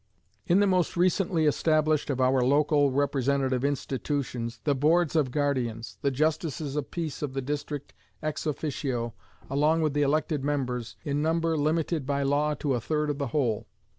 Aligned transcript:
In 0.47 0.61
the 0.61 0.65
most 0.65 0.97
recently 0.97 1.45
established 1.45 2.09
of 2.09 2.19
our 2.19 2.43
local 2.43 2.89
representative 2.89 3.63
institutions, 3.63 4.59
the 4.63 4.73
Boards 4.73 5.15
of 5.15 5.29
Guardians, 5.29 5.99
the 6.01 6.09
justices 6.09 6.75
of 6.75 6.89
peace 6.89 7.21
of 7.21 7.33
the 7.35 7.39
district 7.43 7.93
sit 8.21 8.25
ex 8.27 8.47
officio 8.47 9.13
along 9.47 9.81
with 9.83 9.93
the 9.93 10.01
elected 10.01 10.43
members, 10.43 10.95
in 11.03 11.21
number 11.21 11.55
limited 11.55 12.07
by 12.07 12.23
law 12.23 12.55
to 12.55 12.73
a 12.73 12.81
third 12.81 13.11
of 13.11 13.19
the 13.19 13.27
whole. 13.27 13.67